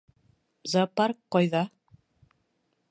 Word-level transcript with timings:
Зоопарк 0.71 1.21
ҡайҙа? 1.37 1.63